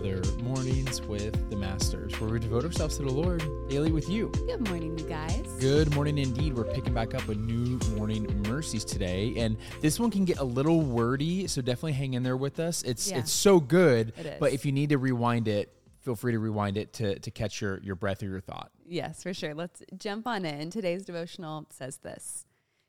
Mornings 0.00 1.00
with 1.00 1.48
the 1.48 1.56
Masters, 1.56 2.20
where 2.20 2.28
we 2.28 2.38
devote 2.38 2.66
ourselves 2.66 2.98
to 2.98 3.02
the 3.02 3.10
Lord 3.10 3.42
daily 3.70 3.92
with 3.92 4.10
you. 4.10 4.28
Good 4.46 4.68
morning, 4.68 4.98
you 4.98 5.06
guys. 5.06 5.46
Good 5.58 5.94
morning 5.94 6.18
indeed. 6.18 6.54
We're 6.54 6.64
picking 6.64 6.92
back 6.92 7.14
up 7.14 7.26
with 7.26 7.38
new 7.38 7.78
morning 7.96 8.26
mercies 8.46 8.84
today, 8.84 9.32
and 9.38 9.56
this 9.80 9.98
one 9.98 10.10
can 10.10 10.26
get 10.26 10.36
a 10.36 10.44
little 10.44 10.82
wordy, 10.82 11.46
so 11.46 11.62
definitely 11.62 11.94
hang 11.94 12.12
in 12.12 12.22
there 12.22 12.36
with 12.36 12.60
us. 12.60 12.82
It's 12.82 13.10
Yeah. 13.10 13.20
it's 13.20 13.32
so 13.32 13.58
good, 13.58 14.12
It 14.18 14.26
is. 14.26 14.38
but 14.38 14.52
if 14.52 14.66
you 14.66 14.72
need 14.72 14.90
to 14.90 14.98
rewind 14.98 15.48
it, 15.48 15.72
feel 16.00 16.14
free 16.14 16.32
to 16.32 16.38
rewind 16.40 16.76
it 16.76 16.92
to 16.94 17.18
to 17.18 17.30
catch 17.30 17.62
your 17.62 17.78
your 17.82 17.96
breath 17.96 18.22
or 18.22 18.26
your 18.26 18.42
thought. 18.42 18.70
Yes, 18.84 19.22
for 19.22 19.32
sure. 19.32 19.54
Let's 19.54 19.82
jump 19.96 20.26
on 20.26 20.44
in. 20.44 20.68
Today's 20.68 21.06
devotional 21.06 21.68
says 21.70 21.96
this 21.98 22.44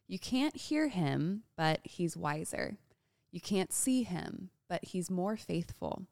You 0.09 0.19
can't 0.19 0.57
hear 0.57 0.89
him, 0.89 1.43
but 1.55 1.79
he's 1.85 2.17
wiser. 2.17 2.77
You 3.31 3.39
can't 3.39 3.71
see 3.71 4.03
him, 4.03 4.49
but 4.67 4.83
he's 4.83 5.09
more 5.09 5.37
faithful. 5.37 6.05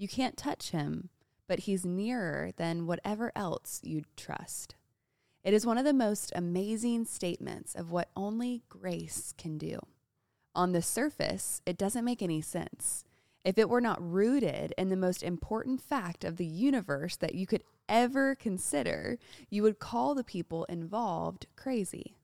You 0.00 0.08
can't 0.08 0.34
touch 0.34 0.70
him, 0.70 1.10
but 1.46 1.58
he's 1.58 1.84
nearer 1.84 2.52
than 2.56 2.86
whatever 2.86 3.32
else 3.36 3.80
you'd 3.84 4.06
trust. 4.16 4.74
It 5.44 5.52
is 5.52 5.66
one 5.66 5.76
of 5.76 5.84
the 5.84 5.92
most 5.92 6.32
amazing 6.34 7.04
statements 7.04 7.74
of 7.74 7.90
what 7.90 8.08
only 8.16 8.62
grace 8.70 9.34
can 9.36 9.58
do. 9.58 9.78
On 10.54 10.72
the 10.72 10.80
surface, 10.80 11.60
it 11.66 11.76
doesn't 11.76 12.06
make 12.06 12.22
any 12.22 12.40
sense. 12.40 13.04
If 13.44 13.58
it 13.58 13.68
were 13.68 13.82
not 13.82 14.00
rooted 14.00 14.72
in 14.78 14.88
the 14.88 14.96
most 14.96 15.22
important 15.22 15.82
fact 15.82 16.24
of 16.24 16.38
the 16.38 16.46
universe 16.46 17.16
that 17.16 17.34
you 17.34 17.46
could 17.46 17.62
ever 17.86 18.34
consider, 18.34 19.18
you 19.50 19.62
would 19.64 19.80
call 19.80 20.14
the 20.14 20.24
people 20.24 20.64
involved 20.64 21.44
crazy. 21.56 22.16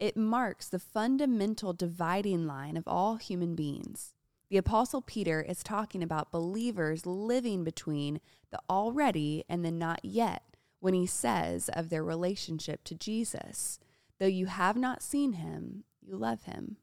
It 0.00 0.16
marks 0.16 0.68
the 0.68 0.80
fundamental 0.80 1.72
dividing 1.72 2.48
line 2.48 2.76
of 2.76 2.88
all 2.88 3.14
human 3.14 3.54
beings. 3.54 4.12
The 4.52 4.58
Apostle 4.58 5.00
Peter 5.00 5.40
is 5.40 5.62
talking 5.62 6.02
about 6.02 6.30
believers 6.30 7.06
living 7.06 7.64
between 7.64 8.20
the 8.50 8.58
already 8.68 9.44
and 9.48 9.64
the 9.64 9.70
not 9.70 10.04
yet 10.04 10.42
when 10.78 10.92
he 10.92 11.06
says 11.06 11.70
of 11.72 11.88
their 11.88 12.04
relationship 12.04 12.84
to 12.84 12.94
Jesus, 12.94 13.80
though 14.18 14.26
you 14.26 14.44
have 14.44 14.76
not 14.76 15.02
seen 15.02 15.32
him, 15.32 15.84
you 16.02 16.18
love 16.18 16.42
him. 16.42 16.76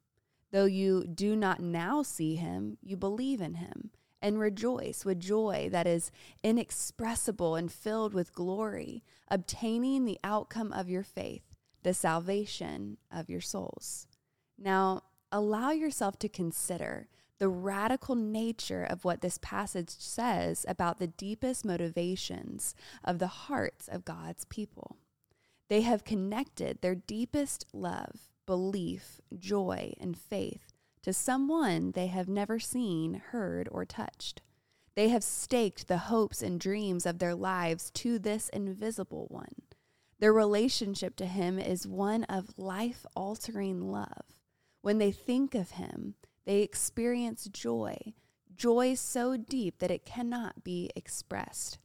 Though 0.50 0.66
you 0.66 1.06
do 1.06 1.36
not 1.36 1.60
now 1.60 2.02
see 2.02 2.38
him, 2.38 2.80
you 2.82 2.98
believe 2.98 3.40
in 3.40 3.54
him 3.54 3.92
and 4.20 4.40
rejoice 4.40 5.06
with 5.06 5.20
joy 5.20 5.70
that 5.72 5.86
is 5.86 6.12
inexpressible 6.44 7.56
and 7.56 7.72
filled 7.72 8.16
with 8.16 8.34
glory, 8.34 9.04
obtaining 9.30 10.06
the 10.06 10.18
outcome 10.24 10.74
of 10.74 10.90
your 10.90 11.04
faith, 11.04 11.56
the 11.84 11.94
salvation 11.94 12.98
of 13.12 13.30
your 13.30 13.42
souls. 13.42 14.08
Now, 14.58 15.04
allow 15.32 15.70
yourself 15.70 16.18
to 16.18 16.30
consider 16.30 17.10
the 17.40 17.50
radical 17.50 18.16
nature 18.16 18.84
of 18.84 19.06
what 19.06 19.22
this 19.22 19.40
passage 19.42 19.90
says 19.90 20.66
about 20.68 21.00
the 21.00 21.08
deepest 21.08 21.66
motivations 21.66 22.76
of 23.04 23.18
the 23.18 23.28
hearts 23.28 23.88
of 23.88 24.06
God's 24.06 24.46
people. 24.46 24.98
They 25.70 25.82
have 25.82 26.04
connected 26.04 26.82
their 26.82 26.96
deepest 26.96 27.66
love, 27.74 28.30
belief, 28.46 29.22
joy, 29.38 29.94
and 30.00 30.18
faith 30.18 30.74
to 31.04 31.14
someone 31.14 31.92
they 31.92 32.08
have 32.08 32.28
never 32.28 32.60
seen, 32.60 33.22
heard, 33.32 33.70
or 33.72 33.86
touched. 33.86 34.42
They 34.96 35.10
have 35.10 35.24
staked 35.24 35.88
the 35.88 35.98
hopes 35.98 36.42
and 36.42 36.60
dreams 36.60 37.06
of 37.06 37.20
their 37.20 37.36
lives 37.36 37.90
to 37.92 38.20
this 38.20 38.50
invisible 38.50 39.28
one. 39.30 39.56
Their 40.20 40.34
relationship 40.34 41.16
to 41.18 41.26
him 41.26 41.58
is 41.58 41.88
one 41.88 42.26
of 42.26 42.58
life 42.58 43.06
altering 43.16 43.80
love. 43.80 44.42
When 44.82 44.98
they 44.98 45.12
think 45.12 45.56
of 45.56 45.72
him, 45.72 46.16
they 46.50 46.62
experience 46.62 47.48
joy, 47.54 47.96
joy 48.56 48.96
so 48.96 49.38
deep 49.38 49.78
that 49.78 49.92
it 49.92 50.04
cannot 50.04 50.64
be 50.64 50.90
expressed. 50.96 51.78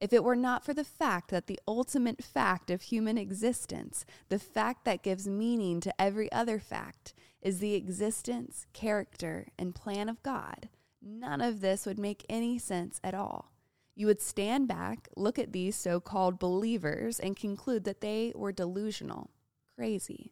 If 0.00 0.12
it 0.12 0.22
were 0.22 0.36
not 0.36 0.64
for 0.64 0.72
the 0.72 0.84
fact 0.84 1.32
that 1.32 1.48
the 1.48 1.58
ultimate 1.66 2.22
fact 2.22 2.70
of 2.70 2.82
human 2.82 3.18
existence, 3.18 4.06
the 4.28 4.38
fact 4.38 4.84
that 4.84 5.02
gives 5.02 5.26
meaning 5.26 5.80
to 5.80 6.00
every 6.00 6.30
other 6.30 6.60
fact, 6.60 7.12
is 7.42 7.58
the 7.58 7.74
existence, 7.74 8.66
character, 8.72 9.48
and 9.58 9.74
plan 9.74 10.08
of 10.08 10.22
God, 10.22 10.68
none 11.02 11.40
of 11.40 11.60
this 11.60 11.84
would 11.84 11.98
make 11.98 12.24
any 12.28 12.56
sense 12.56 13.00
at 13.02 13.14
all. 13.14 13.50
You 13.96 14.06
would 14.06 14.22
stand 14.22 14.68
back, 14.68 15.08
look 15.16 15.40
at 15.40 15.52
these 15.52 15.74
so 15.74 15.98
called 15.98 16.38
believers, 16.38 17.18
and 17.18 17.34
conclude 17.34 17.82
that 17.82 18.00
they 18.00 18.32
were 18.36 18.52
delusional, 18.52 19.30
crazy. 19.76 20.30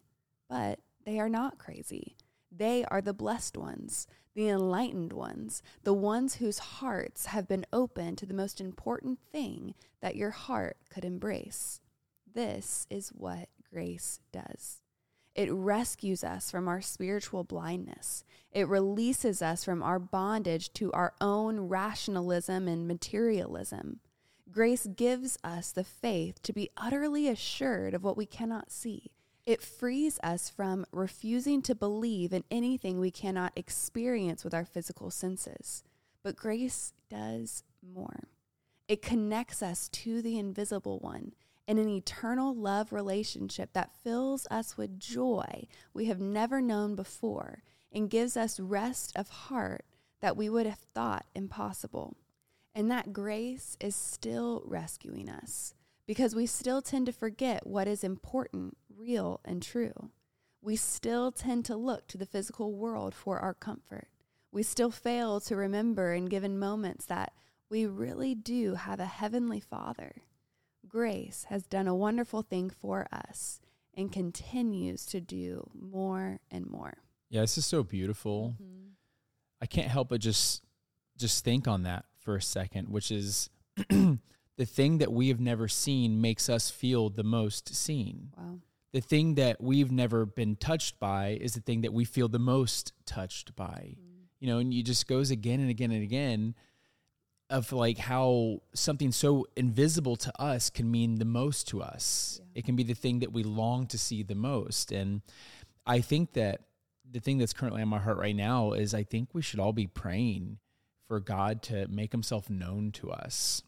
But 0.49 0.79
they 1.05 1.19
are 1.19 1.27
not 1.27 1.57
crazy. 1.57 2.15
They 2.55 2.85
are 2.85 3.01
the 3.01 3.13
blessed 3.13 3.57
ones, 3.57 4.07
the 4.35 4.47
enlightened 4.47 5.11
ones, 5.11 5.63
the 5.83 5.93
ones 5.93 6.35
whose 6.35 6.59
hearts 6.59 7.27
have 7.27 7.47
been 7.47 7.65
open 7.73 8.15
to 8.17 8.25
the 8.27 8.33
most 8.33 8.61
important 8.61 9.19
thing 9.31 9.73
that 10.01 10.15
your 10.15 10.29
heart 10.29 10.77
could 10.89 11.03
embrace. 11.03 11.81
This 12.31 12.85
is 12.89 13.09
what 13.09 13.49
grace 13.71 14.19
does. 14.31 14.81
It 15.33 15.51
rescues 15.51 16.23
us 16.23 16.51
from 16.51 16.67
our 16.67 16.81
spiritual 16.81 17.43
blindness. 17.43 18.23
It 18.51 18.67
releases 18.67 19.41
us 19.41 19.63
from 19.63 19.81
our 19.81 19.97
bondage 19.97 20.71
to 20.73 20.91
our 20.91 21.13
own 21.19 21.61
rationalism 21.61 22.67
and 22.67 22.87
materialism. 22.87 23.99
Grace 24.51 24.85
gives 24.85 25.39
us 25.43 25.71
the 25.71 25.83
faith 25.83 26.39
to 26.43 26.53
be 26.53 26.69
utterly 26.77 27.27
assured 27.27 27.95
of 27.95 28.03
what 28.03 28.17
we 28.17 28.27
cannot 28.27 28.71
see. 28.71 29.11
It 29.45 29.61
frees 29.61 30.19
us 30.23 30.49
from 30.49 30.85
refusing 30.93 31.61
to 31.63 31.75
believe 31.75 32.31
in 32.31 32.45
anything 32.49 32.99
we 32.99 33.11
cannot 33.11 33.51
experience 33.57 34.45
with 34.45 34.53
our 34.53 34.63
physical 34.63 35.11
senses. 35.11 35.83
But 36.23 36.37
grace 36.37 36.93
does 37.09 37.63
more. 37.81 38.29
It 38.87 39.01
connects 39.01 39.61
us 39.61 39.89
to 39.89 40.21
the 40.21 40.39
invisible 40.39 40.99
one 40.99 41.33
in 41.67 41.77
an 41.77 41.89
eternal 41.89 42.55
love 42.55 42.93
relationship 42.93 43.73
that 43.73 43.95
fills 44.03 44.47
us 44.49 44.77
with 44.77 44.99
joy 44.99 45.67
we 45.93 46.05
have 46.05 46.19
never 46.19 46.61
known 46.61 46.95
before 46.95 47.63
and 47.91 48.09
gives 48.09 48.37
us 48.37 48.59
rest 48.59 49.11
of 49.15 49.29
heart 49.29 49.85
that 50.21 50.37
we 50.37 50.49
would 50.49 50.65
have 50.65 50.79
thought 50.93 51.25
impossible. 51.35 52.15
And 52.73 52.89
that 52.89 53.11
grace 53.11 53.77
is 53.81 53.95
still 53.95 54.63
rescuing 54.65 55.29
us 55.29 55.73
because 56.05 56.35
we 56.35 56.45
still 56.45 56.81
tend 56.81 57.05
to 57.05 57.11
forget 57.11 57.65
what 57.65 57.87
is 57.87 58.03
important, 58.03 58.77
real, 58.95 59.39
and 59.45 59.61
true. 59.61 60.11
We 60.61 60.75
still 60.75 61.31
tend 61.31 61.65
to 61.65 61.75
look 61.75 62.07
to 62.07 62.17
the 62.17 62.25
physical 62.25 62.73
world 62.73 63.13
for 63.13 63.39
our 63.39 63.53
comfort. 63.53 64.07
We 64.51 64.63
still 64.63 64.91
fail 64.91 65.39
to 65.41 65.55
remember 65.55 66.13
in 66.13 66.25
given 66.25 66.59
moments 66.59 67.05
that 67.05 67.33
we 67.69 67.85
really 67.85 68.35
do 68.35 68.75
have 68.75 68.99
a 68.99 69.05
heavenly 69.05 69.59
Father. 69.59 70.21
Grace 70.87 71.45
has 71.49 71.63
done 71.63 71.87
a 71.87 71.95
wonderful 71.95 72.43
thing 72.43 72.69
for 72.69 73.07
us 73.11 73.59
and 73.95 74.11
continues 74.11 75.05
to 75.07 75.19
do 75.19 75.69
more 75.73 76.39
and 76.51 76.69
more. 76.69 76.97
Yeah, 77.29 77.41
this 77.41 77.57
is 77.57 77.65
so 77.65 77.83
beautiful. 77.83 78.55
Mm-hmm. 78.61 78.89
I 79.61 79.65
can't 79.65 79.87
help 79.87 80.09
but 80.09 80.21
just 80.21 80.63
just 81.17 81.43
think 81.43 81.67
on 81.67 81.83
that 81.83 82.05
for 82.19 82.35
a 82.35 82.41
second, 82.41 82.89
which 82.89 83.11
is 83.11 83.49
the 84.57 84.65
thing 84.65 84.99
that 84.99 85.11
we 85.11 85.29
have 85.29 85.39
never 85.39 85.67
seen 85.67 86.21
makes 86.21 86.49
us 86.49 86.69
feel 86.69 87.09
the 87.09 87.23
most 87.23 87.73
seen. 87.75 88.29
Wow. 88.37 88.59
The 88.91 89.01
thing 89.01 89.35
that 89.35 89.59
we've 89.59 89.91
never 89.91 90.25
been 90.25 90.55
touched 90.55 90.99
by 90.99 91.37
is 91.41 91.53
the 91.53 91.61
thing 91.61 91.81
that 91.81 91.93
we 91.93 92.05
feel 92.05 92.27
the 92.27 92.37
most 92.39 92.93
touched 93.05 93.55
by. 93.55 93.95
Mm. 93.95 94.27
You 94.39 94.47
know, 94.47 94.59
and 94.59 94.71
it 94.71 94.83
just 94.83 95.07
goes 95.07 95.31
again 95.31 95.59
and 95.59 95.69
again 95.69 95.91
and 95.91 96.03
again 96.03 96.53
of 97.49 97.71
like 97.71 97.97
how 97.97 98.61
something 98.73 99.11
so 99.11 99.45
invisible 99.55 100.15
to 100.15 100.41
us 100.41 100.69
can 100.69 100.89
mean 100.89 101.15
the 101.15 101.25
most 101.25 101.67
to 101.69 101.81
us. 101.81 102.39
It 102.55 102.65
can 102.65 102.75
be 102.75 102.83
the 102.83 102.93
thing 102.93 103.19
that 103.19 103.33
we 103.33 103.43
long 103.43 103.87
to 103.87 103.97
see 103.97 104.23
the 104.23 104.35
most. 104.35 104.91
And 104.91 105.21
I 105.85 106.01
think 106.01 106.33
that 106.33 106.61
the 107.09 107.19
thing 107.19 107.37
that's 107.37 107.53
currently 107.53 107.81
on 107.81 107.89
my 107.89 107.99
heart 107.99 108.17
right 108.17 108.35
now 108.35 108.73
is 108.73 108.93
I 108.93 109.03
think 109.03 109.29
we 109.33 109.41
should 109.41 109.59
all 109.59 109.73
be 109.73 109.87
praying 109.87 110.59
for 111.07 111.19
God 111.19 111.61
to 111.63 111.87
make 111.87 112.11
himself 112.11 112.49
known 112.49 112.91
to 112.93 113.11
us. 113.11 113.61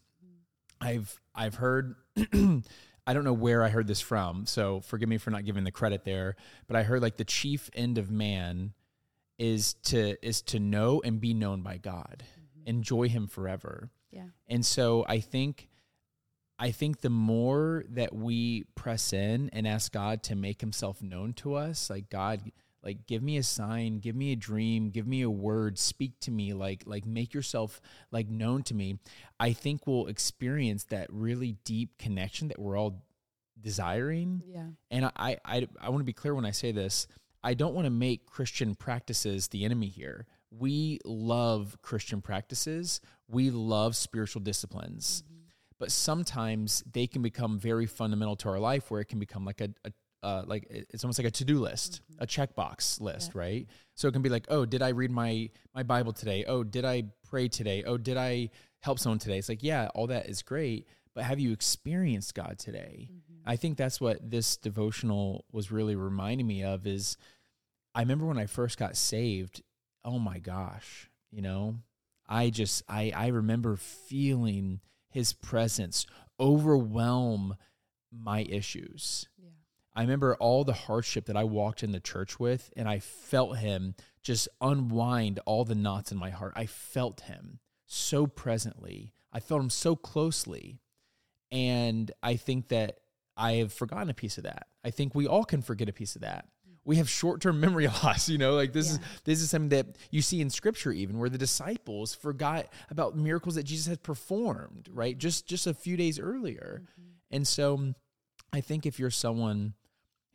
I've 0.80 1.20
I've 1.34 1.56
heard 1.56 1.96
I 2.16 3.14
don't 3.14 3.24
know 3.24 3.32
where 3.32 3.62
I 3.62 3.68
heard 3.68 3.86
this 3.86 4.00
from, 4.00 4.46
so 4.46 4.80
forgive 4.80 5.08
me 5.08 5.18
for 5.18 5.30
not 5.30 5.44
giving 5.44 5.64
the 5.64 5.70
credit 5.70 6.04
there, 6.04 6.36
but 6.66 6.76
I 6.76 6.82
heard 6.82 7.02
like 7.02 7.16
the 7.16 7.24
chief 7.24 7.70
end 7.74 7.98
of 7.98 8.10
man 8.10 8.72
is 9.38 9.74
to 9.84 10.16
is 10.26 10.42
to 10.42 10.58
know 10.58 11.02
and 11.04 11.20
be 11.20 11.34
known 11.34 11.62
by 11.62 11.76
God. 11.76 12.24
Mm-hmm. 12.24 12.68
Enjoy 12.68 13.08
him 13.08 13.26
forever. 13.26 13.90
Yeah. 14.10 14.28
And 14.48 14.64
so 14.64 15.04
I 15.08 15.20
think 15.20 15.68
I 16.58 16.70
think 16.70 17.00
the 17.00 17.10
more 17.10 17.84
that 17.90 18.14
we 18.14 18.64
press 18.74 19.12
in 19.12 19.50
and 19.52 19.68
ask 19.68 19.92
God 19.92 20.22
to 20.24 20.34
make 20.34 20.60
himself 20.60 21.02
known 21.02 21.34
to 21.34 21.54
us, 21.54 21.90
like 21.90 22.08
God, 22.08 22.40
like 22.86 23.06
give 23.06 23.22
me 23.22 23.36
a 23.36 23.42
sign, 23.42 23.98
give 23.98 24.14
me 24.14 24.30
a 24.30 24.36
dream, 24.36 24.90
give 24.90 25.08
me 25.08 25.22
a 25.22 25.28
word, 25.28 25.76
speak 25.76 26.12
to 26.20 26.30
me, 26.30 26.54
like 26.54 26.84
like 26.86 27.04
make 27.04 27.34
yourself 27.34 27.80
like 28.12 28.28
known 28.28 28.62
to 28.62 28.74
me, 28.74 28.98
I 29.40 29.52
think 29.52 29.86
we'll 29.86 30.06
experience 30.06 30.84
that 30.84 31.08
really 31.10 31.56
deep 31.64 31.98
connection 31.98 32.46
that 32.48 32.60
we're 32.60 32.78
all 32.78 33.02
desiring. 33.60 34.42
Yeah. 34.46 34.68
And 34.92 35.06
I, 35.16 35.38
I, 35.44 35.66
I 35.80 35.88
want 35.88 36.00
to 36.00 36.04
be 36.04 36.12
clear 36.12 36.34
when 36.34 36.46
I 36.46 36.52
say 36.52 36.70
this. 36.70 37.08
I 37.42 37.54
don't 37.54 37.74
want 37.74 37.86
to 37.86 37.90
make 37.90 38.26
Christian 38.26 38.76
practices 38.76 39.48
the 39.48 39.64
enemy 39.64 39.88
here. 39.88 40.26
we 40.50 41.00
love 41.04 41.76
Christian 41.82 42.20
practices, 42.20 43.00
we 43.28 43.50
love 43.50 43.96
spiritual 43.96 44.42
disciplines, 44.42 45.22
mm-hmm. 45.26 45.42
but 45.78 45.90
sometimes 45.90 46.84
they 46.90 47.06
can 47.06 47.22
become 47.22 47.58
very 47.58 47.86
fundamental 47.86 48.36
to 48.36 48.48
our 48.48 48.58
life, 48.58 48.90
where 48.90 49.00
it 49.00 49.06
can 49.06 49.18
become 49.18 49.44
like 49.44 49.60
a, 49.60 49.70
a 49.84 49.92
uh, 50.26 50.42
like 50.44 50.66
it's 50.70 51.04
almost 51.04 51.20
like 51.20 51.28
a 51.28 51.30
to-do 51.30 51.60
list, 51.60 52.00
a 52.18 52.26
checkbox 52.26 53.00
list, 53.00 53.34
right? 53.36 53.66
So 53.94 54.08
it 54.08 54.12
can 54.12 54.22
be 54.22 54.28
like, 54.28 54.46
oh, 54.48 54.64
did 54.66 54.82
I 54.82 54.88
read 54.88 55.12
my 55.12 55.50
my 55.72 55.84
Bible 55.84 56.12
today? 56.12 56.44
Oh, 56.48 56.64
did 56.64 56.84
I 56.84 57.04
pray 57.28 57.46
today? 57.48 57.84
Oh, 57.86 57.96
did 57.96 58.16
I 58.16 58.50
help 58.80 58.98
someone 58.98 59.20
today? 59.20 59.38
It's 59.38 59.48
like, 59.48 59.62
yeah, 59.62 59.88
all 59.94 60.08
that 60.08 60.28
is 60.28 60.42
great, 60.42 60.88
but 61.14 61.22
have 61.22 61.38
you 61.38 61.52
experienced 61.52 62.34
God 62.34 62.58
today? 62.58 63.08
I 63.46 63.54
think 63.54 63.76
that's 63.76 64.00
what 64.00 64.28
this 64.28 64.56
devotional 64.56 65.44
was 65.52 65.70
really 65.70 65.94
reminding 65.94 66.48
me 66.48 66.64
of 66.64 66.88
is 66.88 67.16
I 67.94 68.00
remember 68.00 68.26
when 68.26 68.38
I 68.38 68.46
first 68.46 68.78
got 68.78 68.96
saved, 68.96 69.62
oh 70.04 70.18
my 70.18 70.40
gosh, 70.40 71.08
you 71.30 71.40
know, 71.40 71.76
I 72.28 72.50
just 72.50 72.82
I 72.88 73.12
I 73.14 73.28
remember 73.28 73.76
feeling 73.76 74.80
his 75.08 75.32
presence 75.32 76.04
overwhelm 76.40 77.54
my 78.12 78.40
issues. 78.42 79.28
Yeah. 79.96 80.00
I 80.00 80.04
remember 80.04 80.36
all 80.36 80.64
the 80.64 80.72
hardship 80.72 81.26
that 81.26 81.36
I 81.36 81.44
walked 81.44 81.82
in 81.82 81.92
the 81.92 82.00
church 82.00 82.38
with, 82.38 82.72
and 82.76 82.88
I 82.88 82.98
felt 82.98 83.58
him 83.58 83.94
just 84.22 84.48
unwind 84.60 85.40
all 85.46 85.64
the 85.64 85.74
knots 85.74 86.12
in 86.12 86.18
my 86.18 86.30
heart. 86.30 86.52
I 86.56 86.66
felt 86.66 87.22
him 87.22 87.60
so 87.86 88.26
presently. 88.26 89.12
I 89.32 89.40
felt 89.40 89.60
him 89.60 89.70
so 89.70 89.96
closely. 89.96 90.80
And 91.50 92.10
I 92.22 92.36
think 92.36 92.68
that 92.68 92.98
I 93.36 93.54
have 93.54 93.72
forgotten 93.72 94.10
a 94.10 94.14
piece 94.14 94.38
of 94.38 94.44
that. 94.44 94.66
I 94.84 94.90
think 94.90 95.14
we 95.14 95.26
all 95.26 95.44
can 95.44 95.62
forget 95.62 95.88
a 95.88 95.92
piece 95.92 96.16
of 96.16 96.22
that. 96.22 96.48
We 96.84 96.96
have 96.96 97.08
short-term 97.08 97.60
memory 97.66 97.88
loss, 97.88 98.28
you 98.28 98.38
know, 98.38 98.54
like 98.54 98.72
this 98.72 98.90
is 98.92 98.98
this 99.24 99.40
is 99.40 99.50
something 99.50 99.70
that 99.70 99.96
you 100.10 100.22
see 100.22 100.40
in 100.40 100.50
scripture 100.50 100.92
even 100.92 101.18
where 101.18 101.28
the 101.28 101.38
disciples 101.38 102.14
forgot 102.14 102.68
about 102.90 103.16
miracles 103.16 103.56
that 103.56 103.64
Jesus 103.64 103.86
had 103.86 104.02
performed, 104.02 104.88
right? 104.92 105.18
Just 105.18 105.46
just 105.46 105.66
a 105.66 105.74
few 105.74 105.96
days 105.96 106.18
earlier. 106.18 106.82
Mm-hmm. 106.82 107.10
And 107.32 107.46
so 107.46 107.94
I 108.52 108.60
think 108.60 108.86
if 108.86 108.98
you're 108.98 109.10
someone 109.10 109.74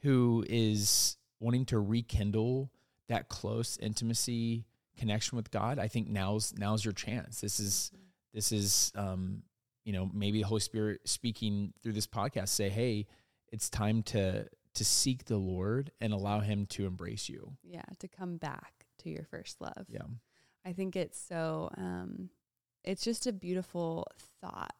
who 0.01 0.45
is 0.49 1.17
wanting 1.39 1.65
to 1.65 1.79
rekindle 1.79 2.71
that 3.09 3.29
close 3.29 3.77
intimacy 3.77 4.65
connection 4.97 5.35
with 5.35 5.51
God, 5.51 5.79
I 5.79 5.87
think 5.87 6.07
now's 6.07 6.53
now's 6.57 6.85
your 6.85 6.93
chance. 6.93 7.41
This 7.41 7.59
is 7.59 7.91
this 8.33 8.51
is 8.51 8.91
um, 8.95 9.43
you 9.83 9.93
know, 9.93 10.09
maybe 10.13 10.41
the 10.41 10.47
Holy 10.47 10.61
Spirit 10.61 11.01
speaking 11.05 11.73
through 11.81 11.93
this 11.93 12.07
podcast 12.07 12.49
say, 12.49 12.69
"Hey, 12.69 13.07
it's 13.51 13.69
time 13.69 14.03
to 14.03 14.47
to 14.73 14.85
seek 14.85 15.25
the 15.25 15.37
Lord 15.37 15.91
and 15.99 16.13
allow 16.13 16.39
him 16.39 16.65
to 16.67 16.85
embrace 16.85 17.29
you." 17.29 17.53
Yeah. 17.63 17.83
To 17.99 18.07
come 18.07 18.37
back 18.37 18.85
to 18.99 19.09
your 19.09 19.23
first 19.23 19.59
love. 19.61 19.85
Yeah. 19.87 20.03
I 20.65 20.73
think 20.73 20.95
it's 20.95 21.19
so, 21.19 21.71
um, 21.75 22.29
it's 22.83 23.03
just 23.03 23.25
a 23.25 23.33
beautiful 23.33 24.05
thought 24.39 24.75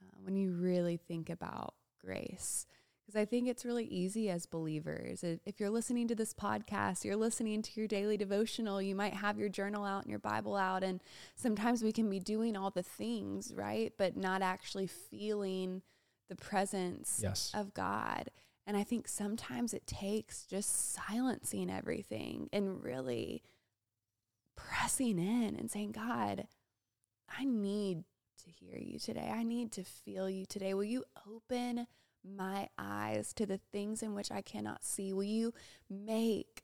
uh, 0.00 0.16
when 0.22 0.36
you 0.36 0.52
really 0.52 0.96
think 0.96 1.30
about 1.30 1.74
grace. 2.04 2.66
Because 3.12 3.20
I 3.20 3.24
think 3.26 3.46
it's 3.46 3.66
really 3.66 3.84
easy 3.84 4.30
as 4.30 4.46
believers. 4.46 5.22
If 5.22 5.60
you're 5.60 5.68
listening 5.68 6.08
to 6.08 6.14
this 6.14 6.32
podcast, 6.32 7.04
you're 7.04 7.16
listening 7.16 7.60
to 7.60 7.70
your 7.74 7.86
daily 7.86 8.16
devotional, 8.16 8.80
you 8.80 8.94
might 8.94 9.12
have 9.12 9.38
your 9.38 9.50
journal 9.50 9.84
out 9.84 10.02
and 10.02 10.10
your 10.10 10.18
Bible 10.18 10.56
out. 10.56 10.82
And 10.82 11.02
sometimes 11.34 11.82
we 11.82 11.92
can 11.92 12.08
be 12.08 12.20
doing 12.20 12.56
all 12.56 12.70
the 12.70 12.82
things, 12.82 13.52
right? 13.54 13.92
But 13.98 14.16
not 14.16 14.40
actually 14.40 14.86
feeling 14.86 15.82
the 16.30 16.36
presence 16.36 17.20
Yes. 17.22 17.52
of 17.54 17.74
God. 17.74 18.30
And 18.66 18.78
I 18.78 18.84
think 18.84 19.08
sometimes 19.08 19.74
it 19.74 19.86
takes 19.86 20.46
just 20.46 20.94
silencing 20.94 21.68
everything 21.70 22.48
and 22.50 22.82
really 22.82 23.42
pressing 24.56 25.18
in 25.18 25.54
and 25.56 25.70
saying, 25.70 25.92
God, 25.92 26.46
I 27.28 27.44
need 27.44 28.04
to 28.44 28.50
hear 28.50 28.78
you 28.78 28.98
today. 28.98 29.30
I 29.30 29.42
need 29.42 29.70
to 29.72 29.84
feel 29.84 30.30
you 30.30 30.46
today. 30.46 30.72
Will 30.72 30.84
you 30.84 31.04
open 31.26 31.86
my 32.24 32.68
eyes 32.78 33.32
to 33.34 33.46
the 33.46 33.60
things 33.72 34.02
in 34.02 34.14
which 34.14 34.30
I 34.30 34.42
cannot 34.42 34.84
see? 34.84 35.12
Will 35.12 35.24
you 35.24 35.52
make 35.90 36.62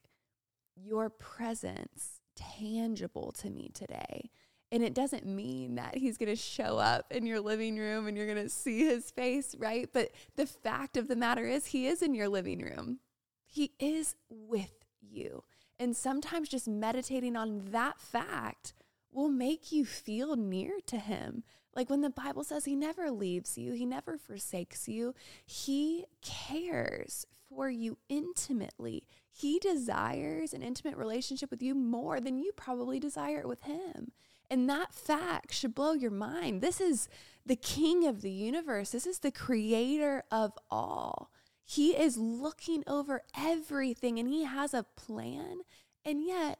your 0.76 1.10
presence 1.10 2.20
tangible 2.37 3.32
to 3.32 3.50
me 3.50 3.70
today? 3.72 4.31
And 4.70 4.82
it 4.82 4.94
doesn't 4.94 5.25
mean 5.25 5.76
that 5.76 5.96
he's 5.96 6.19
going 6.19 6.28
to 6.28 6.37
show 6.37 6.76
up 6.76 7.10
in 7.10 7.25
your 7.25 7.40
living 7.40 7.78
room 7.78 8.06
and 8.06 8.16
you're 8.16 8.26
going 8.26 8.43
to 8.43 8.50
see 8.50 8.81
his 8.81 9.10
face, 9.10 9.55
right? 9.58 9.88
But 9.93 10.10
the 10.37 10.46
fact 10.46 10.96
of 10.96 11.08
the 11.08 11.16
matter 11.16 11.46
is, 11.46 11.66
he 11.66 11.87
is 11.87 12.02
in 12.02 12.14
your 12.14 12.28
living 12.28 12.61
room. 12.61 12.99
He 13.46 13.72
is 13.78 14.14
with 14.28 14.84
you. 15.00 15.44
And 15.78 15.96
sometimes 15.96 16.50
just 16.50 16.69
meditating 16.69 17.34
on 17.34 17.70
that 17.70 17.99
fact 17.99 18.75
will 19.11 19.31
make 19.31 19.72
you 19.72 19.87
feel 19.87 20.37
near 20.37 20.81
to 20.87 20.99
him. 20.99 21.44
Like 21.78 21.90
when 21.90 22.00
the 22.00 22.10
Bible 22.10 22.42
says 22.42 22.64
he 22.64 22.75
never 22.75 23.08
leaves 23.08 23.56
you, 23.56 23.72
he 23.72 23.86
never 23.86 24.19
forsakes 24.19 24.88
you, 24.88 25.14
he 25.46 26.06
cares 26.22 27.25
for 27.48 27.70
you 27.70 27.98
intimately. 28.08 29.04
He 29.30 29.60
desires 29.60 30.52
an 30.52 30.64
intimate 30.64 30.96
relationship 30.96 31.52
with 31.52 31.62
you 31.62 31.76
more 31.76 32.19
than 32.19 32.36
you 32.36 32.50
probably 32.56 32.98
desire 32.98 33.38
it 33.38 33.46
with 33.46 33.62
him. 33.62 34.10
And 34.50 34.69
that 34.69 34.92
fact 34.92 35.54
should 35.54 35.72
blow 35.72 35.92
your 35.92 36.10
mind. 36.10 36.62
This 36.62 36.80
is 36.80 37.08
the 37.46 37.54
king 37.54 38.08
of 38.08 38.22
the 38.22 38.32
universe, 38.32 38.90
this 38.90 39.06
is 39.06 39.20
the 39.20 39.30
creator 39.30 40.25
of 40.32 40.58
all. 40.72 41.30
He 41.64 41.90
is 41.90 42.19
looking 42.19 42.82
over 42.88 43.22
everything 43.38 44.19
and 44.19 44.26
he 44.26 44.42
has 44.42 44.75
a 44.75 44.86
plan. 44.96 45.60
And 46.04 46.25
yet, 46.26 46.58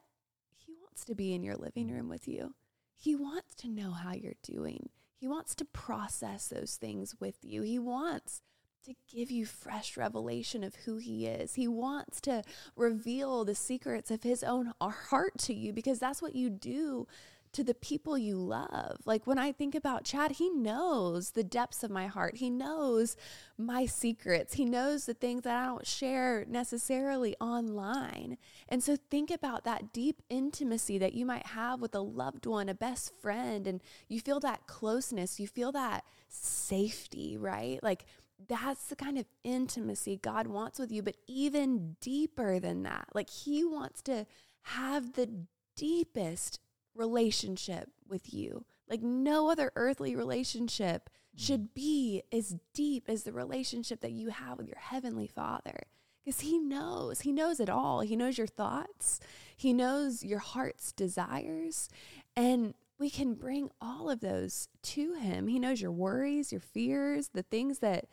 he 0.55 0.75
wants 0.81 1.05
to 1.07 1.17
be 1.17 1.35
in 1.35 1.43
your 1.43 1.57
living 1.57 1.91
room 1.91 2.09
with 2.09 2.29
you. 2.29 2.55
He 2.95 3.17
wants 3.17 3.57
to 3.57 3.69
know 3.69 3.91
how 3.91 4.13
you're 4.13 4.35
doing. 4.45 4.91
He 5.19 5.29
wants 5.29 5.55
to 5.57 5.65
process 5.65 6.49
those 6.49 6.77
things 6.77 7.17
with 7.21 7.37
you. 7.43 7.63
He 7.63 7.79
wants 7.79 8.41
to 8.85 8.95
give 9.13 9.31
you 9.31 9.45
fresh 9.45 9.97
revelation 9.97 10.63
of 10.65 10.75
who 10.77 10.97
he 10.97 11.27
is. 11.27 11.55
He 11.55 11.69
wants 11.69 12.21
to 12.23 12.43
reveal 12.77 13.45
the 13.45 13.55
secrets 13.55 14.11
of 14.11 14.23
his 14.23 14.43
own 14.43 14.73
heart 14.81 15.37
to 15.39 15.55
you 15.55 15.73
because 15.73 15.99
that's 15.99 16.23
what 16.23 16.35
you 16.35 16.49
do 16.49 17.07
to 17.53 17.65
the 17.65 17.75
people 17.75 18.17
you 18.19 18.37
love. 18.37 18.99
Like 19.05 19.27
when 19.27 19.39
I 19.39 19.53
think 19.53 19.75
about 19.75 20.05
Chad, 20.05 20.33
he 20.33 20.51
knows 20.51 21.31
the 21.31 21.45
depths 21.45 21.83
of 21.83 21.91
my 21.91 22.07
heart. 22.07 22.37
He 22.37 22.51
knows 22.51 23.17
my 23.57 23.87
secrets. 23.87 24.55
He 24.55 24.65
knows 24.65 25.07
the 25.07 25.15
things 25.15 25.43
that 25.43 25.57
I 25.57 25.67
don't 25.67 25.87
share 25.87 26.45
necessarily 26.49 27.37
online. 27.41 28.39
And 28.69 28.83
so 28.83 28.97
think 29.11 29.31
about 29.31 29.65
that 29.65 29.93
deep 29.93 30.23
intimacy 30.29 30.99
that 30.99 31.15
you 31.15 31.25
might 31.25 31.47
have 31.49 31.81
with 31.81 31.95
a 31.95 32.01
loved 32.01 32.47
one, 32.47 32.69
a 32.69 32.75
best 32.75 33.13
friend, 33.21 33.67
and 33.67 33.83
you 34.09 34.21
feel 34.21 34.41
that 34.41 34.67
closeness, 34.67 35.41
you 35.41 35.47
feel 35.47 35.73
that 35.73 36.05
safety, 36.29 37.37
right? 37.37 37.83
Like 37.83 38.05
that's 38.47 38.85
the 38.85 38.97
kind 38.97 39.19
of 39.19 39.27
intimacy 39.43 40.19
God 40.23 40.47
wants 40.47 40.79
with 40.79 40.93
you, 40.93 41.03
but 41.03 41.17
even 41.27 41.97
deeper 42.01 42.61
than 42.61 42.83
that. 42.85 43.09
Like 43.15 43.31
He 43.31 43.65
wants 43.65 44.03
to 44.03 44.27
have 44.63 45.15
the 45.15 45.29
deepest 45.77 46.61
relationship 46.99 47.89
with 48.07 48.35
you. 48.35 48.65
Like 48.91 49.03
no 49.03 49.51
other 49.51 49.73
earthly 49.77 50.17
relationship 50.17 51.09
mm. 51.09 51.41
should 51.41 51.73
be 51.73 52.23
as 52.33 52.57
deep 52.75 53.05
as 53.09 53.23
the 53.23 53.33
relationship 53.33 54.01
that 54.01 54.13
you 54.13 54.29
have 54.29 54.59
with 54.59 54.67
your 54.67 54.79
Heavenly 54.79 55.27
Father. 55.27 55.85
Because 56.25 56.41
He 56.41 56.59
knows, 56.59 57.21
He 57.21 57.33
knows 57.33 57.61
it 57.61 57.71
all. 57.71 58.01
He 58.01 58.17
knows 58.17 58.37
your 58.37 58.47
thoughts, 58.47 59.21
He 59.57 59.73
knows 59.73 60.25
your 60.25 60.41
heart's 60.41 60.93
desires. 60.93 61.89
And 62.37 62.75
we 62.99 63.11
can 63.11 63.35
bring 63.35 63.71
all 63.81 64.11
of 64.11 64.21
those 64.21 64.69
to 64.83 65.15
Him. 65.15 65.47
He 65.47 65.59
knows 65.59 65.81
your 65.81 65.93
worries, 65.93 66.53
your 66.53 66.61
fears, 66.61 67.31
the 67.33 67.45
things 67.45 67.79
that 67.79 68.07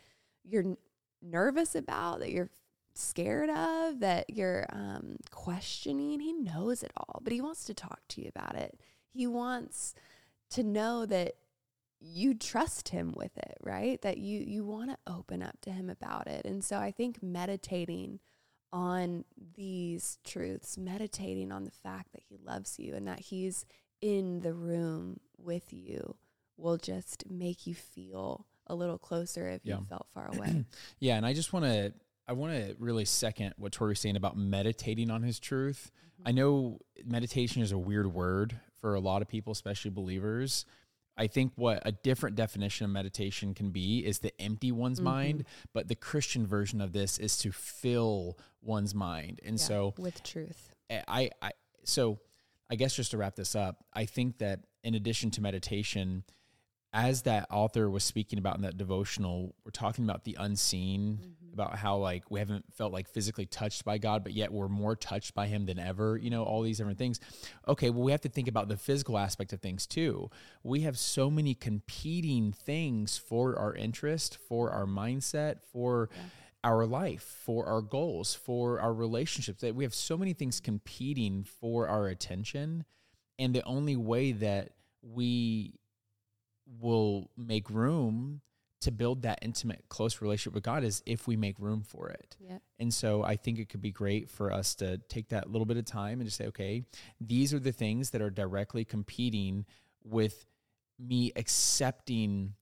you're 0.44 0.76
nervous 1.20 1.74
about, 1.74 2.20
that 2.20 2.30
you're 2.30 2.50
scared 2.96 3.50
of, 3.50 4.00
that 4.00 4.26
you're 4.30 4.66
um, 4.70 5.16
questioning. 5.30 6.20
He 6.20 6.32
knows 6.32 6.82
it 6.82 6.92
all, 6.96 7.20
but 7.22 7.32
He 7.32 7.40
wants 7.40 7.64
to 7.64 7.74
talk 7.74 8.00
to 8.08 8.20
you 8.22 8.28
about 8.34 8.54
it. 8.56 8.78
He 9.08 9.26
wants 9.26 9.94
to 10.50 10.62
know 10.62 11.06
that 11.06 11.34
you 11.98 12.34
trust 12.34 12.90
him 12.90 13.14
with 13.16 13.36
it, 13.38 13.56
right? 13.62 14.00
That 14.02 14.18
you 14.18 14.40
you 14.40 14.64
want 14.64 14.90
to 14.90 14.98
open 15.10 15.42
up 15.42 15.60
to 15.62 15.70
him 15.70 15.88
about 15.88 16.26
it. 16.26 16.44
And 16.44 16.62
so 16.62 16.76
I 16.78 16.90
think 16.90 17.22
meditating 17.22 18.20
on 18.72 19.24
these 19.54 20.18
truths, 20.22 20.76
meditating 20.76 21.50
on 21.50 21.64
the 21.64 21.70
fact 21.70 22.12
that 22.12 22.22
he 22.28 22.36
loves 22.44 22.78
you 22.78 22.94
and 22.94 23.08
that 23.08 23.20
he's 23.20 23.64
in 24.02 24.40
the 24.40 24.52
room 24.52 25.20
with 25.38 25.72
you 25.72 26.16
will 26.58 26.76
just 26.76 27.24
make 27.30 27.66
you 27.66 27.74
feel 27.74 28.44
a 28.66 28.74
little 28.74 28.98
closer 28.98 29.48
if 29.48 29.62
Yeah. 29.64 29.78
you 29.78 29.86
felt 29.88 30.06
far 30.12 30.30
away. 30.36 30.64
Yeah, 31.00 31.16
and 31.16 31.24
I 31.24 31.32
just 31.32 31.52
want 31.54 31.64
to 31.64 31.94
I 32.28 32.32
want 32.32 32.52
to 32.54 32.74
really 32.78 33.04
second 33.04 33.54
what 33.56 33.72
Tori's 33.72 34.00
saying 34.00 34.16
about 34.16 34.36
meditating 34.36 35.10
on 35.10 35.22
his 35.22 35.38
truth. 35.38 35.90
I 36.24 36.32
know 36.32 36.80
meditation 37.04 37.62
is 37.62 37.72
a 37.72 37.78
weird 37.78 38.12
word 38.12 38.58
for 38.80 38.94
a 38.94 39.00
lot 39.00 39.22
of 39.22 39.28
people, 39.28 39.52
especially 39.52 39.90
believers. 39.90 40.64
I 41.16 41.28
think 41.28 41.52
what 41.56 41.82
a 41.84 41.92
different 41.92 42.36
definition 42.36 42.84
of 42.84 42.90
meditation 42.90 43.54
can 43.54 43.70
be 43.70 44.04
is 44.04 44.18
to 44.20 44.40
empty 44.40 44.72
one's 44.72 44.98
mm-hmm. 44.98 45.08
mind, 45.08 45.44
but 45.72 45.88
the 45.88 45.94
Christian 45.94 46.46
version 46.46 46.80
of 46.80 46.92
this 46.92 47.18
is 47.18 47.38
to 47.38 47.52
fill 47.52 48.38
one's 48.60 48.94
mind. 48.94 49.40
And 49.44 49.58
Yeah, 49.58 49.64
so 49.64 49.94
with 49.98 50.22
truth. 50.22 50.74
I, 50.90 51.30
I 51.40 51.52
so 51.84 52.18
I 52.70 52.74
guess 52.74 52.94
just 52.94 53.12
to 53.12 53.16
wrap 53.16 53.36
this 53.36 53.54
up, 53.54 53.84
I 53.94 54.04
think 54.04 54.38
that 54.38 54.60
in 54.82 54.94
addition 54.94 55.30
to 55.32 55.40
meditation, 55.40 56.24
as 56.92 57.22
that 57.22 57.46
author 57.50 57.90
was 57.90 58.04
speaking 58.04 58.38
about 58.38 58.56
in 58.56 58.62
that 58.62 58.76
devotional, 58.76 59.54
we're 59.64 59.70
talking 59.70 60.04
about 60.04 60.24
the 60.24 60.36
unseen, 60.38 61.18
mm-hmm. 61.20 61.52
about 61.52 61.76
how 61.76 61.96
like 61.96 62.30
we 62.30 62.38
haven't 62.38 62.64
felt 62.72 62.92
like 62.92 63.08
physically 63.08 63.46
touched 63.46 63.84
by 63.84 63.98
God, 63.98 64.22
but 64.22 64.32
yet 64.32 64.52
we're 64.52 64.68
more 64.68 64.96
touched 64.96 65.34
by 65.34 65.46
Him 65.46 65.66
than 65.66 65.78
ever, 65.78 66.16
you 66.16 66.30
know, 66.30 66.44
all 66.44 66.62
these 66.62 66.78
different 66.78 66.98
things. 66.98 67.20
Okay, 67.68 67.90
well, 67.90 68.02
we 68.02 68.12
have 68.12 68.22
to 68.22 68.28
think 68.28 68.48
about 68.48 68.68
the 68.68 68.76
physical 68.76 69.18
aspect 69.18 69.52
of 69.52 69.60
things 69.60 69.86
too. 69.86 70.30
We 70.62 70.80
have 70.80 70.98
so 70.98 71.30
many 71.30 71.54
competing 71.54 72.52
things 72.52 73.18
for 73.18 73.58
our 73.58 73.74
interest, 73.74 74.38
for 74.48 74.70
our 74.70 74.86
mindset, 74.86 75.56
for 75.72 76.08
yeah. 76.14 76.22
our 76.64 76.86
life, 76.86 77.36
for 77.44 77.66
our 77.66 77.82
goals, 77.82 78.34
for 78.34 78.80
our 78.80 78.94
relationships. 78.94 79.60
That 79.60 79.74
we 79.74 79.84
have 79.84 79.94
so 79.94 80.16
many 80.16 80.32
things 80.32 80.60
competing 80.60 81.44
for 81.44 81.88
our 81.88 82.08
attention. 82.08 82.84
And 83.38 83.54
the 83.54 83.62
only 83.64 83.96
way 83.96 84.32
that 84.32 84.70
we 85.02 85.74
will 86.80 87.30
make 87.36 87.70
room 87.70 88.40
to 88.82 88.90
build 88.92 89.22
that 89.22 89.38
intimate, 89.42 89.84
close 89.88 90.20
relationship 90.20 90.54
with 90.54 90.62
God 90.62 90.84
is 90.84 91.02
if 91.06 91.26
we 91.26 91.36
make 91.36 91.58
room 91.58 91.82
for 91.82 92.08
it. 92.08 92.36
Yeah. 92.38 92.58
And 92.78 92.92
so 92.92 93.22
I 93.22 93.36
think 93.36 93.58
it 93.58 93.68
could 93.68 93.80
be 93.80 93.90
great 93.90 94.30
for 94.30 94.52
us 94.52 94.74
to 94.76 94.98
take 95.08 95.30
that 95.30 95.50
little 95.50 95.64
bit 95.64 95.76
of 95.76 95.86
time 95.86 96.20
and 96.20 96.24
just 96.24 96.36
say, 96.36 96.46
okay, 96.46 96.84
these 97.20 97.54
are 97.54 97.58
the 97.58 97.72
things 97.72 98.10
that 98.10 98.20
are 98.20 98.30
directly 98.30 98.84
competing 98.84 99.64
with 100.04 100.46
me 100.98 101.32
accepting 101.36 102.54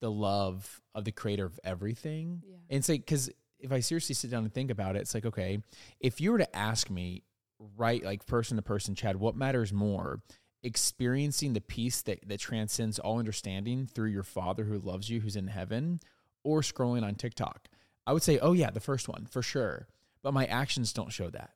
the 0.00 0.10
love 0.10 0.80
of 0.94 1.04
the 1.04 1.12
creator 1.12 1.46
of 1.46 1.58
everything. 1.64 2.42
Yeah. 2.46 2.56
And 2.70 2.78
it's 2.78 2.88
like, 2.88 3.00
because 3.00 3.30
if 3.58 3.72
I 3.72 3.80
seriously 3.80 4.14
sit 4.14 4.30
down 4.30 4.44
and 4.44 4.52
think 4.52 4.70
about 4.70 4.96
it, 4.96 5.00
it's 5.00 5.14
like, 5.14 5.26
okay, 5.26 5.62
if 6.00 6.20
you 6.20 6.32
were 6.32 6.38
to 6.38 6.56
ask 6.56 6.90
me, 6.90 7.22
right, 7.76 8.04
like 8.04 8.26
person 8.26 8.56
to 8.56 8.62
person, 8.62 8.94
Chad, 8.94 9.16
what 9.16 9.36
matters 9.36 9.72
more? 9.72 10.20
Experiencing 10.62 11.52
the 11.52 11.60
peace 11.60 12.02
that, 12.02 12.26
that 12.28 12.40
transcends 12.40 12.98
all 12.98 13.18
understanding 13.18 13.86
through 13.86 14.10
your 14.10 14.22
father 14.22 14.64
who 14.64 14.78
loves 14.78 15.10
you, 15.10 15.20
who's 15.20 15.36
in 15.36 15.48
heaven, 15.48 16.00
or 16.44 16.60
scrolling 16.60 17.02
on 17.02 17.14
TikTok? 17.14 17.68
I 18.06 18.12
would 18.12 18.22
say, 18.22 18.38
oh, 18.38 18.52
yeah, 18.52 18.70
the 18.70 18.80
first 18.80 19.08
one 19.08 19.26
for 19.26 19.42
sure. 19.42 19.88
But 20.22 20.34
my 20.34 20.46
actions 20.46 20.92
don't 20.92 21.12
show 21.12 21.30
that. 21.30 21.50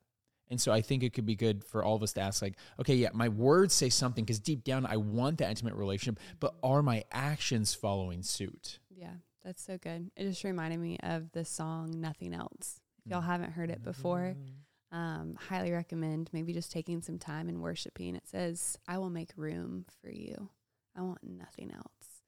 And 0.48 0.60
so 0.60 0.72
I 0.72 0.80
think 0.80 1.02
it 1.02 1.12
could 1.12 1.26
be 1.26 1.34
good 1.34 1.64
for 1.64 1.82
all 1.82 1.96
of 1.96 2.02
us 2.02 2.12
to 2.14 2.20
ask, 2.20 2.40
like, 2.40 2.54
okay, 2.80 2.94
yeah, 2.94 3.08
my 3.12 3.28
words 3.28 3.74
say 3.74 3.88
something 3.88 4.24
because 4.24 4.38
deep 4.38 4.62
down 4.62 4.86
I 4.86 4.96
want 4.96 5.38
that 5.38 5.50
intimate 5.50 5.74
relationship, 5.74 6.20
but 6.38 6.54
are 6.62 6.82
my 6.82 7.04
actions 7.10 7.74
following 7.74 8.22
suit? 8.22 8.78
Yeah, 8.88 9.14
that's 9.44 9.62
so 9.62 9.76
good. 9.78 10.10
It 10.16 10.28
just 10.28 10.44
reminded 10.44 10.78
me 10.78 10.98
of 11.02 11.32
the 11.32 11.44
song 11.44 12.00
Nothing 12.00 12.32
Else. 12.32 12.80
If 13.04 13.10
y'all 13.10 13.20
haven't 13.20 13.52
heard 13.52 13.70
it 13.70 13.82
before, 13.82 14.34
mm 14.36 14.55
um, 14.92 15.36
highly 15.48 15.72
recommend 15.72 16.30
maybe 16.32 16.52
just 16.52 16.70
taking 16.70 17.02
some 17.02 17.18
time 17.18 17.48
and 17.48 17.60
worshiping. 17.60 18.16
It 18.16 18.28
says, 18.28 18.78
I 18.86 18.98
will 18.98 19.10
make 19.10 19.30
room 19.36 19.86
for 20.00 20.10
you. 20.10 20.48
I 20.96 21.02
want 21.02 21.18
nothing 21.22 21.70
else. 21.72 22.22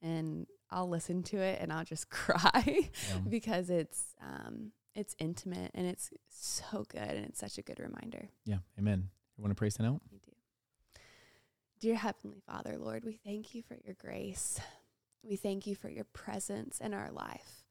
And 0.00 0.46
I'll 0.70 0.88
listen 0.88 1.22
to 1.24 1.38
it 1.38 1.60
and 1.60 1.72
I'll 1.72 1.84
just 1.84 2.10
cry 2.10 2.62
yeah. 2.64 3.18
because 3.28 3.70
it's 3.70 4.14
um, 4.22 4.72
it's 4.94 5.16
intimate 5.18 5.70
and 5.74 5.86
it's 5.86 6.10
so 6.28 6.84
good 6.88 7.00
and 7.00 7.26
it's 7.26 7.40
such 7.40 7.58
a 7.58 7.62
good 7.62 7.80
reminder. 7.80 8.28
Yeah. 8.44 8.58
Amen. 8.78 9.08
You 9.36 9.42
want 9.42 9.50
to 9.50 9.58
pray 9.58 9.68
that 9.68 9.84
out? 9.84 10.00
I 10.12 10.16
do. 10.24 10.32
Dear 11.80 11.96
Heavenly 11.96 12.40
Father, 12.46 12.78
Lord, 12.78 13.04
we 13.04 13.18
thank 13.24 13.54
you 13.54 13.62
for 13.62 13.76
your 13.84 13.94
grace. 13.94 14.60
We 15.22 15.36
thank 15.36 15.66
you 15.66 15.74
for 15.74 15.88
your 15.88 16.04
presence 16.04 16.80
in 16.80 16.94
our 16.94 17.10
life. 17.10 17.63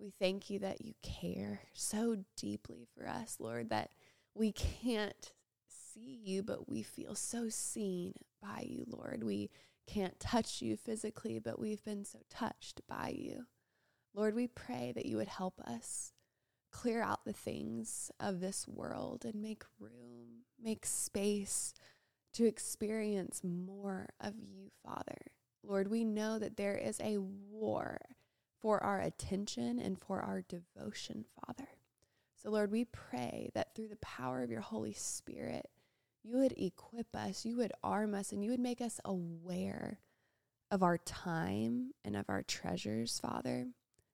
We 0.00 0.12
thank 0.18 0.48
you 0.48 0.58
that 0.60 0.80
you 0.80 0.94
care 1.02 1.60
so 1.74 2.24
deeply 2.34 2.86
for 2.96 3.06
us, 3.06 3.36
Lord, 3.38 3.68
that 3.68 3.90
we 4.34 4.50
can't 4.50 5.32
see 5.68 6.20
you, 6.24 6.42
but 6.42 6.68
we 6.68 6.82
feel 6.82 7.14
so 7.14 7.50
seen 7.50 8.14
by 8.40 8.64
you, 8.66 8.86
Lord. 8.88 9.22
We 9.22 9.50
can't 9.86 10.18
touch 10.18 10.62
you 10.62 10.78
physically, 10.78 11.38
but 11.38 11.58
we've 11.58 11.84
been 11.84 12.06
so 12.06 12.20
touched 12.30 12.80
by 12.88 13.14
you. 13.14 13.44
Lord, 14.14 14.34
we 14.34 14.46
pray 14.46 14.92
that 14.94 15.04
you 15.04 15.18
would 15.18 15.28
help 15.28 15.60
us 15.60 16.12
clear 16.72 17.02
out 17.02 17.26
the 17.26 17.32
things 17.34 18.10
of 18.18 18.40
this 18.40 18.66
world 18.66 19.26
and 19.26 19.42
make 19.42 19.64
room, 19.78 20.44
make 20.62 20.86
space 20.86 21.74
to 22.32 22.46
experience 22.46 23.42
more 23.44 24.08
of 24.18 24.34
you, 24.38 24.70
Father. 24.82 25.18
Lord, 25.62 25.88
we 25.88 26.04
know 26.04 26.38
that 26.38 26.56
there 26.56 26.76
is 26.76 27.00
a 27.00 27.18
war 27.18 27.98
for 28.60 28.82
our 28.82 29.00
attention 29.00 29.78
and 29.78 29.98
for 29.98 30.20
our 30.20 30.42
devotion, 30.42 31.24
Father. 31.46 31.68
So, 32.36 32.50
Lord, 32.50 32.70
we 32.70 32.84
pray 32.84 33.50
that 33.54 33.74
through 33.74 33.88
the 33.88 33.96
power 33.96 34.42
of 34.42 34.50
your 34.50 34.60
Holy 34.60 34.92
Spirit, 34.92 35.68
you 36.22 36.38
would 36.38 36.52
equip 36.56 37.14
us, 37.14 37.44
you 37.44 37.56
would 37.56 37.72
arm 37.82 38.14
us, 38.14 38.32
and 38.32 38.44
you 38.44 38.50
would 38.50 38.60
make 38.60 38.80
us 38.80 39.00
aware 39.04 40.00
of 40.70 40.82
our 40.82 40.98
time 40.98 41.92
and 42.04 42.16
of 42.16 42.26
our 42.28 42.42
treasures, 42.42 43.18
Father, 43.18 43.66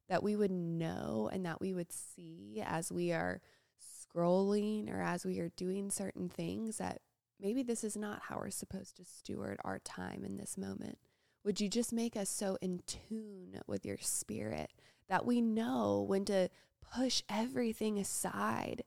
that 0.09 0.23
we 0.23 0.37
would 0.37 0.51
know 0.51 1.29
and 1.33 1.45
that 1.45 1.61
we 1.61 1.73
would 1.73 1.93
see 1.93 2.63
as 2.65 2.91
we 2.91 3.13
are 3.13 3.41
scrolling 3.81 4.93
or 4.93 5.01
as 5.01 5.25
we 5.25 5.41
are 5.41 5.51
doing 5.57 5.91
certain 5.91 6.29
things 6.29 6.79
that 6.79 7.01
maybe 7.41 7.63
this 7.63 7.85
is 7.85 7.97
not 7.97 8.23
how 8.29 8.39
we're 8.39 8.51
supposed 8.51 8.97
to 8.97 9.05
steward 9.05 9.59
our 9.65 9.79
time 9.81 10.25
in 10.25 10.37
this 10.37 10.57
moment. 10.57 10.99
Would 11.47 11.61
you 11.61 11.69
just 11.69 11.93
make 11.93 12.17
us 12.17 12.29
so 12.29 12.59
in 12.61 12.81
tune 12.89 13.61
with 13.69 13.87
your 13.87 13.99
spirit 14.01 14.73
that 15.09 15.25
we 15.25 15.41
know 15.41 16.05
when 16.09 16.25
to 16.25 16.49
push 16.93 17.23
everything 17.29 18.01
aside 18.01 18.83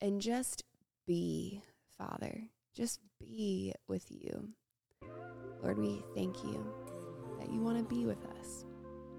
and 0.00 0.20
just 0.20 0.64
be, 1.06 1.62
Father, 1.96 2.48
just 2.74 2.98
be 3.20 3.72
with 3.86 4.06
you. 4.10 4.48
Lord, 5.62 5.78
we 5.78 6.02
thank 6.16 6.42
you 6.42 6.66
that 7.38 7.52
you 7.52 7.60
want 7.60 7.78
to 7.78 7.84
be 7.84 8.04
with 8.04 8.24
us. 8.40 8.64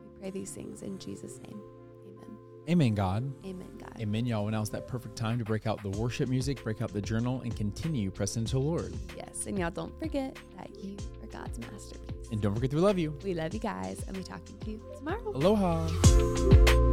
We 0.04 0.20
pray 0.20 0.32
these 0.32 0.52
things 0.52 0.82
in 0.82 1.00
Jesus' 1.00 1.40
name. 1.40 1.62
Amen. 2.06 2.38
Amen, 2.70 2.96
God. 2.96 3.32
Amen, 3.46 3.78
God. 3.80 3.93
Amen, 4.04 4.26
y'all. 4.26 4.46
Now's 4.50 4.70
that 4.72 4.86
perfect 4.86 5.16
time 5.16 5.40
to 5.40 5.46
break 5.46 5.66
out 5.66 5.82
the 5.82 5.90
worship 5.92 6.28
music, 6.28 6.62
break 6.62 6.82
out 6.82 6.92
the 6.92 7.02
journal, 7.02 7.40
and 7.40 7.56
continue 7.56 8.12
pressing 8.12 8.44
to 8.44 8.52
the 8.52 8.60
Lord. 8.60 8.94
Yes, 9.16 9.46
and 9.48 9.58
y'all 9.58 9.72
don't 9.72 9.98
forget 9.98 10.38
that 10.58 10.70
you 10.84 10.98
are 11.22 11.28
God's 11.28 11.58
masterpiece. 11.60 12.28
And 12.30 12.42
don't 12.42 12.54
forget 12.54 12.72
to 12.72 12.80
love 12.80 13.00
you. 13.00 13.18
We 13.24 13.34
love 13.34 13.54
you 13.54 13.62
guys, 13.62 14.04
and 14.06 14.18
we 14.18 14.24
talking 14.24 14.58
to 14.58 14.72
you 14.72 14.82
tomorrow. 14.98 15.32
Aloha. 15.34 16.93